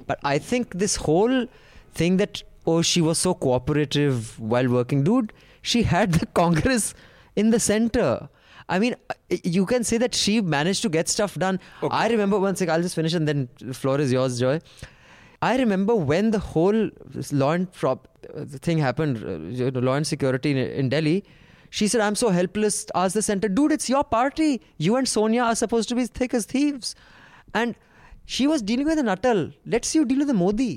[0.06, 1.46] But I think this whole
[1.92, 6.94] thing that, oh, she was so cooperative while working, dude, she had the Congress
[7.36, 8.28] in the center.
[8.68, 8.96] I mean,
[9.30, 11.60] you can say that she managed to get stuff done.
[11.90, 14.60] I remember one second, I'll just finish and then the floor is yours, Joy.
[15.46, 16.78] I remember when the whole
[17.32, 18.08] law and prop
[18.68, 21.16] thing happened, uh, you know, law and security in, in Delhi.
[21.70, 24.50] She said, "I'm so helpless." Asked the center, "Dude, it's your party.
[24.86, 26.94] You and Sonia are supposed to be thick as thieves,"
[27.62, 27.74] and
[28.36, 29.42] she was dealing with an Atal.
[29.74, 30.70] Let's you deal with the Modi.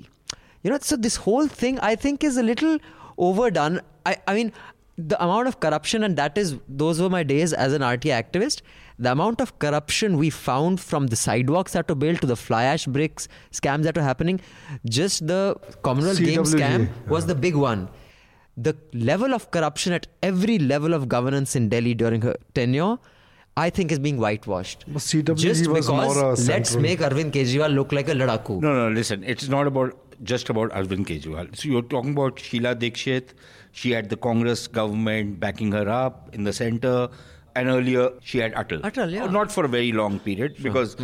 [0.63, 2.77] You know, so this whole thing I think is a little
[3.17, 3.79] overdone.
[4.05, 4.51] I, I mean,
[4.97, 8.61] the amount of corruption, and that is those were my days as an RT activist.
[8.99, 12.63] The amount of corruption we found from the sidewalks that were built to the fly
[12.65, 14.41] ash bricks scams that were happening,
[14.85, 17.87] just the Commonwealth Games CWG, scam was the big one.
[18.57, 22.97] The level of corruption at every level of governance in Delhi during her tenure,
[23.55, 24.83] I think, is being whitewashed.
[24.87, 28.13] But CWG just was because more a let's central- make Arvind Kejriwal look like a
[28.13, 28.59] ladaku.
[28.59, 29.23] No, no, listen.
[29.23, 31.55] It's not about just about Arvind Kejriwal.
[31.55, 33.29] So you're talking about Sheila Dikshit.
[33.71, 37.07] She had the Congress government backing her up in the center,
[37.55, 38.81] and earlier she had Atal.
[38.81, 39.23] Atal, yeah.
[39.23, 39.29] Hmm.
[39.29, 40.95] Uh, Not for a very long period because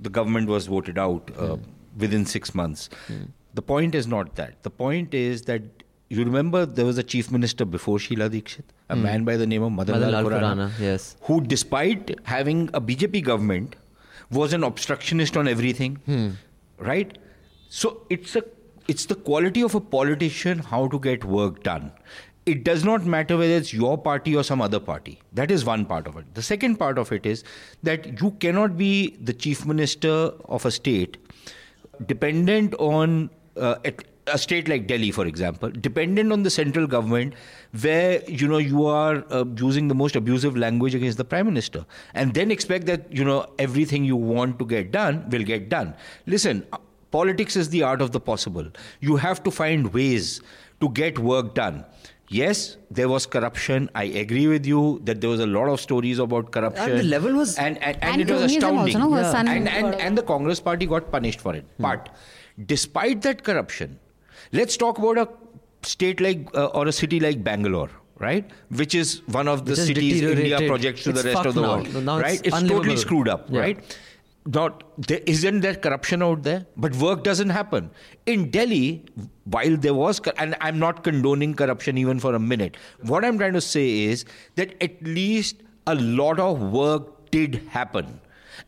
[0.00, 1.56] the government was voted out uh,
[1.96, 2.88] within six months.
[3.06, 3.22] Hmm.
[3.54, 4.62] The point is not that.
[4.62, 5.62] The point is that
[6.08, 9.62] you remember there was a chief minister before Sheila Dikshit, a man by the name
[9.62, 11.16] of Madan Madan Lal Lal Khurana, Khurana, yes.
[11.22, 13.76] who, despite having a BJP government,
[14.30, 16.36] was an obstructionist on everything,
[16.78, 17.16] right?
[17.68, 18.42] So it's a
[18.88, 21.92] it's the quality of a politician how to get work done.
[22.46, 25.20] It does not matter whether it's your party or some other party.
[25.34, 26.34] That is one part of it.
[26.34, 27.44] The second part of it is
[27.82, 31.18] that you cannot be the chief minister of a state
[32.06, 33.76] dependent on uh,
[34.26, 37.34] a state like Delhi, for example, dependent on the central government,
[37.80, 41.84] where you know you are uh, using the most abusive language against the prime minister,
[42.14, 45.94] and then expect that you know everything you want to get done will get done.
[46.26, 46.64] Listen,
[47.10, 48.66] politics is the art of the possible.
[49.00, 50.40] You have to find ways
[50.80, 51.84] to get work done.
[52.32, 53.90] Yes, there was corruption.
[54.00, 56.96] I agree with you that there was a lot of stories about corruption.
[56.96, 58.98] the level was- and and, and, And it was cronyism also, astounding.
[58.98, 59.10] no?
[59.16, 61.64] Her son and, and, and the Congress party got punished for it.
[61.86, 62.08] But
[62.74, 63.98] despite that corruption,
[64.52, 65.28] let's talk about a
[65.94, 67.90] state like uh, or a city like Bangalore.
[68.22, 71.62] Right, which is one of the Which cities India projects to the rest of the
[71.62, 71.76] now.
[71.76, 72.04] world.
[72.04, 72.80] Now it's right, it's unlivable.
[72.82, 73.46] totally screwed up.
[73.48, 73.60] Yeah.
[73.60, 73.96] Right,
[74.46, 77.90] not there isn't there corruption out there, but work doesn't happen
[78.26, 79.04] in Delhi.
[79.44, 82.76] While there was, and I'm not condoning corruption even for a minute.
[83.02, 84.24] What I'm trying to say is
[84.54, 88.20] that at least a lot of work did happen.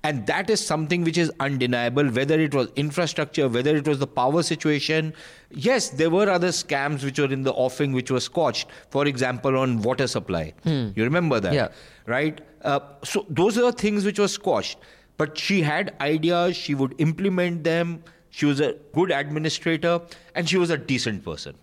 [0.05, 4.07] And that is something which is undeniable, whether it was infrastructure, whether it was the
[4.07, 5.13] power situation.
[5.51, 8.69] Yes, there were other scams which were in the offing, which were scotched.
[8.91, 10.55] For example, on water supply.
[10.65, 11.53] You remember that?
[11.53, 11.69] Yeah.
[12.07, 12.41] Right?
[12.63, 14.79] Uh, so those are things which were squashed
[15.22, 18.04] But she had ideas, she would implement them.
[18.30, 20.02] She was a good administrator,
[20.36, 21.56] and she was a decent person.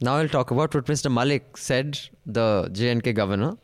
[0.00, 1.12] Now I'll talk about what Mr.
[1.12, 3.56] Malik said, the JNK governor.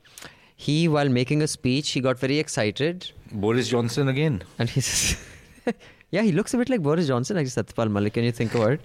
[0.57, 4.43] He, while making a speech, he got very excited Boris Johnson again.
[4.59, 5.17] and he says,
[6.11, 8.13] Yeah, he looks a bit like Boris Johnson, like Satyapal Malik.
[8.15, 8.81] Can you think about it?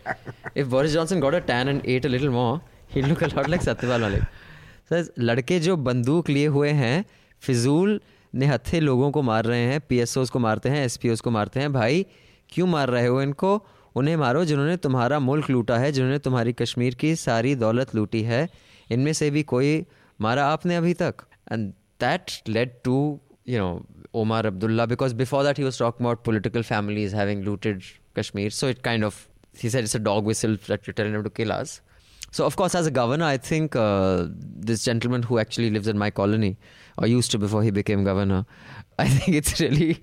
[0.56, 3.50] if Boris Johnson got a tan and ate a little more, he'd look a lot
[3.50, 4.24] like Satyapal Malik.
[4.90, 7.06] Says, लड़के जो बंदूक लिए हुए हैं
[7.42, 8.00] फिजूल
[8.35, 11.73] अपने हथे लोगों को मार रहे हैं पी को मारते हैं एस को मारते हैं,
[11.73, 12.07] भाई,
[12.51, 13.67] क्यों मार रहे हो इनको?
[13.97, 18.49] उन्हें मारो जिन्होंने तुम्हारा मुल्क लूटा है, जिन्होंने तुम्हारी कश्मीर की सारी दौलत लूटी है।
[18.91, 19.71] इनमें से भी कोई
[20.21, 21.15] मारा आपने अभी तक?
[21.53, 21.71] And
[22.01, 22.97] that led to
[23.49, 27.83] you know Omar Abdullah because before that he was talk about political family having looted
[28.19, 29.25] Kashmir so it kind of
[29.63, 30.59] he said it's a dog will
[31.23, 31.53] to kill
[32.33, 33.77] so of course as a governor I think
[34.67, 36.57] this gentleman who actually lives in my colony
[36.99, 38.45] or used to before he became governor,
[38.99, 39.99] I think it's really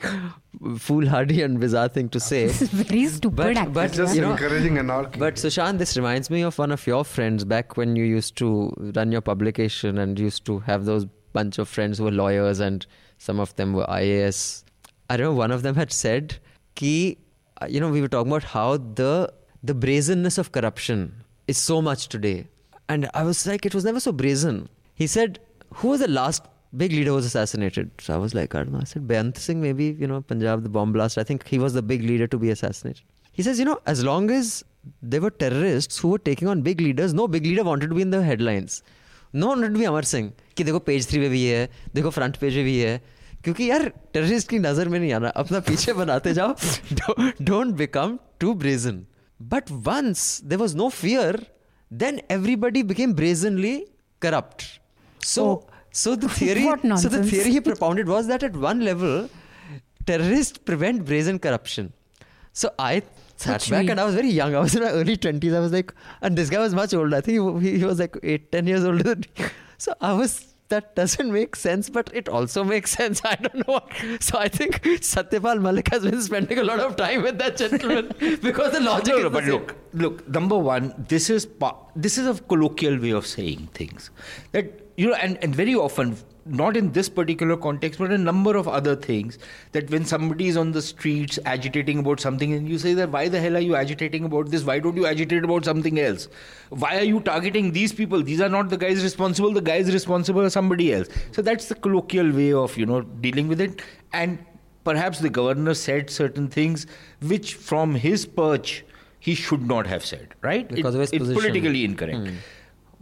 [0.77, 2.47] foolhardy and bizarre thing to say.
[2.51, 3.73] This is very stupid, But- actually.
[3.73, 5.19] but- just you know, encouraging anarchy.
[5.19, 8.73] But Sushant, this reminds me of one of your friends back when you used to
[8.95, 12.85] run your publication and used to have those bunch of friends who were lawyers and
[13.17, 14.63] some of them were IAS.
[15.09, 16.37] I remember one of them had said,
[16.75, 17.17] "Ki,
[17.61, 19.31] uh, you know, we were talking about how the
[19.63, 21.01] the brazenness of corruption
[21.47, 22.47] is so much today,"
[22.89, 24.59] and I was like, "It was never so brazen."
[25.01, 25.39] He said,
[25.81, 26.43] "Who was the last
[26.84, 29.42] big leader who was assassinated?" So I was like, "I don't know." I said, "Beyant
[29.48, 31.22] Singh, maybe you know, Punjab, the bomb blast.
[31.24, 33.04] I think he was the big leader to be assassinated."
[33.38, 34.52] He says, you know, as long as
[35.02, 38.04] there were terrorists who were taking on big leaders, no big leader wanted to be
[38.08, 38.82] in the headlines.
[39.34, 40.30] No one wanted to be Amar Singh.
[40.56, 42.94] कि देखो page three पे भी है देखो front page पे भी है
[43.44, 46.54] क्योंकि यार टेररिस्ट की नजर में नहीं आना अपना पीछे बनाते जाओ
[47.50, 49.04] don't become too brazen
[49.52, 51.40] but once there was no fear
[52.04, 53.76] then everybody became brazenly
[54.22, 54.64] corrupt
[55.26, 55.44] so
[55.91, 56.63] so the theory
[56.97, 59.29] so the theory he propounded was that at one level
[60.05, 61.93] terrorists prevent brazen corruption.
[62.53, 63.01] So i
[63.37, 64.55] sat back and i was very young.
[64.55, 67.17] I was in my early 20s i was like and this guy was much older.
[67.17, 69.45] I think he, he, was like eight, ten years older than me.
[69.77, 73.21] So i was that doesn't make sense but it also makes sense.
[73.25, 74.81] I don't know what so i think
[75.13, 79.13] satyapal malik has been spending a lot of time with that gentleman because the logic
[79.13, 80.27] No, is no, but look, look.
[80.29, 81.47] Number one, this is
[81.95, 84.11] this is a colloquial way of saying things.
[84.53, 88.57] That you know, and, and very often, not in this particular context, but a number
[88.57, 89.37] of other things.
[89.71, 93.27] That when somebody is on the streets agitating about something, and you say that why
[93.27, 94.63] the hell are you agitating about this?
[94.63, 96.27] Why don't you agitate about something else?
[96.69, 98.21] Why are you targeting these people?
[98.21, 99.53] These are not the guys responsible.
[99.53, 101.07] The guys responsible are somebody else.
[101.31, 103.81] So that's the colloquial way of you know dealing with it.
[104.13, 104.43] And
[104.83, 106.87] perhaps the governor said certain things
[107.21, 108.83] which, from his perch,
[109.19, 110.67] he should not have said, right?
[110.67, 111.39] Because of his it's position.
[111.39, 111.47] Hmm.
[111.47, 112.31] politically incorrect.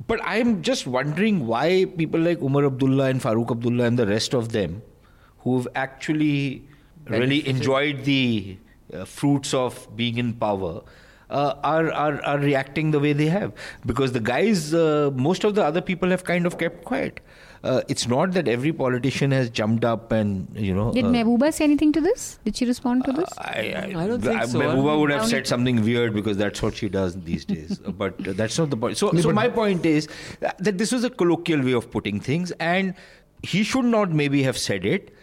[0.07, 4.33] But I'm just wondering why people like Omar Abdullah and Farooq Abdullah and the rest
[4.33, 4.81] of them,
[5.39, 6.63] who've actually
[7.07, 8.57] really enjoyed the
[8.93, 10.81] uh, fruits of being in power,
[11.29, 13.51] uh, are, are are reacting the way they have.
[13.85, 17.19] Because the guys, uh, most of the other people have kind of kept quiet.
[17.63, 20.93] Uh, it's not that every politician has jumped up and you know.
[20.93, 22.39] Did uh, Mehbooba say anything to this?
[22.45, 23.29] Did she respond to this?
[23.37, 24.59] I, I, I don't think I, so.
[24.59, 27.77] Mehbooba would have said something weird because that's what she does these days.
[28.03, 28.97] but uh, that's not the point.
[28.97, 30.07] So, so my point is
[30.39, 32.93] that that this was a colloquial way of putting things, and
[33.43, 35.13] he should not maybe have said it.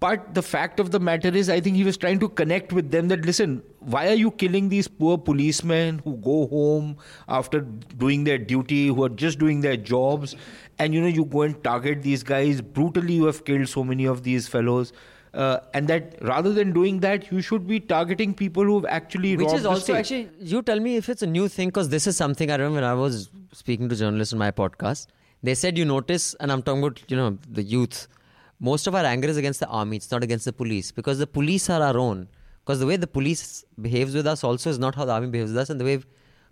[0.00, 2.90] But the fact of the matter is, I think he was trying to connect with
[2.90, 6.96] them that listen, why are you killing these poor policemen who go home
[7.28, 10.34] after doing their duty, who are just doing their jobs,
[10.78, 13.14] and you know, you go and target these guys brutally.
[13.14, 14.92] You have killed so many of these fellows.
[15.34, 19.52] Uh, and that rather than doing that, you should be targeting people who've actually Which
[19.52, 22.50] is also actually, you tell me if it's a new thing, because this is something
[22.50, 25.08] I remember when I was speaking to journalists on my podcast.
[25.42, 28.08] They said, you notice, and I'm talking about, you know, the youth,
[28.60, 31.26] most of our anger is against the army, it's not against the police, because the
[31.26, 32.28] police are our own.
[32.64, 35.50] Because the way the police behaves with us also is not how the army behaves
[35.50, 36.00] with us, and the way,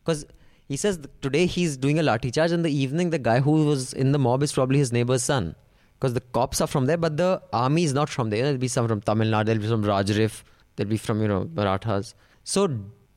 [0.05, 0.27] because
[0.69, 3.93] he says today he's doing a lathi charge, In the evening the guy who was
[3.93, 5.55] in the mob is probably his neighbor's son.
[5.99, 8.43] Because the cops are from there, but the army is not from there.
[8.43, 10.43] There'll be some from Tamil Nadu, there'll be some Rajrif,
[10.77, 12.15] there'll be from, you know, Marathas.
[12.43, 12.69] So,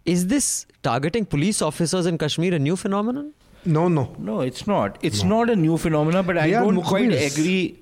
[0.05, 3.33] is this targeting police officers in Kashmir a new phenomenon?
[3.65, 4.15] no, no.
[4.17, 4.97] No, it's not.
[5.01, 7.81] It's not a new phenomenon, but I They are don't quite agree.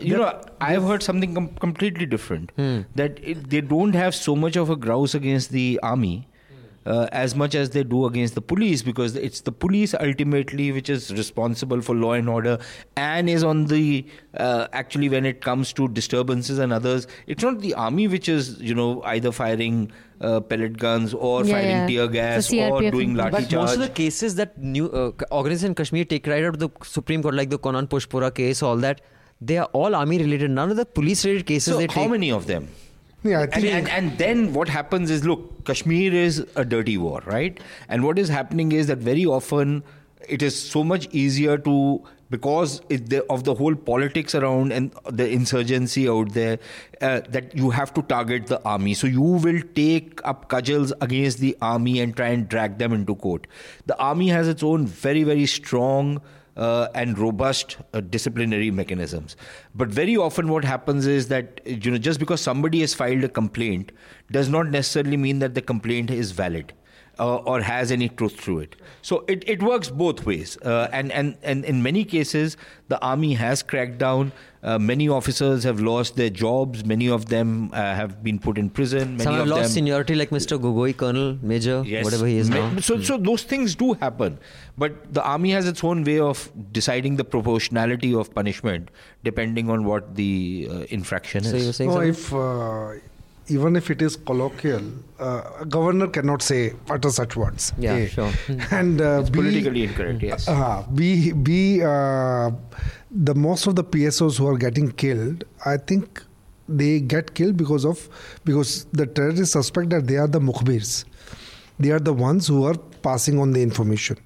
[0.00, 2.50] You know, I've heard something com- completely different.
[2.56, 2.80] Hmm.
[2.94, 6.28] That it, they don't have so much of a grouse against the army.
[6.84, 10.88] Uh, as much as they do against the police, because it's the police ultimately which
[10.90, 12.58] is responsible for law and order
[12.96, 14.04] and is on the
[14.36, 18.60] uh, actually when it comes to disturbances and others, it's not the army which is
[18.60, 19.92] you know either firing
[20.22, 21.86] uh, pellet guns or Yeah, firing yeah.
[21.86, 23.54] tear gas or doing and- lathi But charge.
[23.62, 26.70] most of the cases that new uh, organizations in Kashmir take right out of the
[26.82, 29.00] Supreme Court, like the Kunan Poshpora case, all that,
[29.40, 30.50] they are all army related.
[30.50, 32.10] None of the police related cases so they how take.
[32.10, 32.68] many of them?
[33.24, 37.22] Yeah, I and, and, and then what happens is look kashmir is a dirty war
[37.26, 37.60] right?
[37.88, 39.84] And what is happening is that very often
[40.28, 44.92] it is so much easier to because it, the, of the whole politics around and
[45.04, 46.58] the insurgency out there
[47.02, 48.94] uh, that you have to target the army.
[48.94, 53.14] So you will take up cudgels against the army and try and drag them into
[53.14, 53.46] court.
[53.84, 56.22] The army has its own very very strong
[56.56, 59.36] uh, and robust uh, disciplinary mechanisms.
[59.74, 63.28] But very often, what happens is that you know just because somebody has filed a
[63.28, 63.92] complaint
[64.30, 66.72] does not necessarily mean that the complaint is valid.
[67.18, 68.76] Uh, or has any truth to it.
[69.02, 70.56] So it, it works both ways.
[70.58, 72.56] Uh, and, and, and in many cases,
[72.88, 74.32] the army has cracked down.
[74.62, 76.84] Uh, many officers have lost their jobs.
[76.84, 79.16] Many of them uh, have been put in prison.
[79.16, 80.56] Many Some have of lost them, seniority, like Mr.
[80.58, 82.04] Gogoi, Colonel, Major, Yes.
[82.04, 82.80] whatever he is Ma- now.
[82.80, 84.38] So, so those things do happen,
[84.78, 88.90] but the army has its own way of deciding the proportionality of punishment
[89.24, 91.76] depending on what the uh, infraction So you were is.
[91.76, 92.10] saying No, something?
[92.10, 92.92] if uh,
[93.48, 94.82] even if it is colloquial,
[95.18, 97.72] uh, a governor cannot say utter such words.
[97.78, 98.08] Yeah, A.
[98.08, 98.32] sure.
[98.70, 100.48] And uh, It's B, politically incorrect, yes.
[100.48, 102.50] Uh, B, B uh,
[103.10, 106.22] the most of the PSOs who are getting killed, I think
[106.68, 108.08] they get killed because of
[108.44, 111.04] because the terrorists suspect that they are the mukhbirs.
[111.78, 114.18] They are the ones who are passing on the information.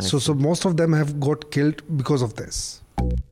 [0.00, 2.82] So, so most of them have got killed because of this.